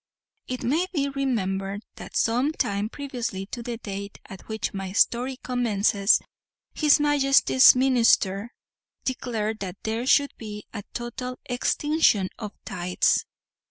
[0.47, 5.37] It may be remembered that some time previously to the date at which my story
[5.43, 6.19] commences,
[6.73, 8.49] his majesty's ministers
[9.03, 13.27] declared that there should be a "total extinction of tithes."